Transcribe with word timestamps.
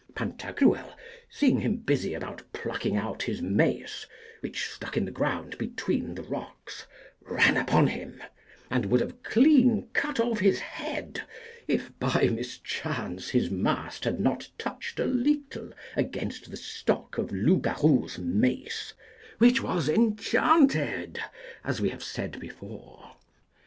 Pantagruel, 0.15 0.97
seeing 1.29 1.59
him 1.59 1.75
busy 1.77 2.15
about 2.15 2.41
plucking 2.53 2.97
out 2.97 3.21
his 3.21 3.39
mace, 3.39 4.07
which 4.39 4.67
stuck 4.67 4.97
in 4.97 5.05
the 5.05 5.11
ground 5.11 5.55
between 5.59 6.15
the 6.15 6.23
rocks, 6.23 6.87
ran 7.21 7.55
upon 7.55 7.85
him, 7.85 8.19
and 8.71 8.87
would 8.87 8.99
have 8.99 9.21
clean 9.21 9.87
cut 9.93 10.19
off 10.19 10.39
his 10.39 10.59
head, 10.59 11.21
if 11.67 11.91
by 11.99 12.29
mischance 12.33 13.29
his 13.29 13.51
mast 13.51 14.03
had 14.05 14.19
not 14.19 14.49
touched 14.57 14.99
a 14.99 15.05
little 15.05 15.71
against 15.95 16.49
the 16.49 16.57
stock 16.57 17.19
of 17.19 17.27
Loupgarou's 17.31 18.17
mace, 18.17 18.95
which 19.37 19.61
was 19.61 19.87
enchanted, 19.87 21.19
as 21.63 21.79
we 21.79 21.89
have 21.89 22.03
said 22.03 22.39
before. 22.39 23.11